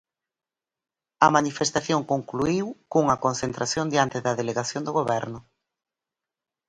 A 1.25 1.27
manifestación 1.37 2.01
concluíu 2.11 2.67
cunha 2.91 3.21
concentración 3.25 3.85
diante 3.93 4.17
da 4.25 4.37
Delegación 4.39 4.81
do 4.85 4.95
Goberno. 4.99 5.39